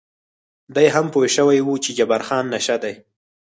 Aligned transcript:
دی 0.75 0.87
هم 0.93 1.05
پوه 1.13 1.27
شوی 1.35 1.59
و 1.63 1.81
چې 1.83 1.91
جبار 1.97 2.21
خان 2.27 2.45
نشه 2.53 2.75
دی. 2.83 2.93